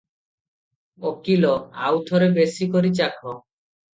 ଉକୀଲ- 1.09 1.51
ଆଉ 1.89 2.01
ଥରେ 2.09 2.31
ବେଶି 2.37 2.69
କରି 2.77 2.91
ଚାଖ। 3.01 3.35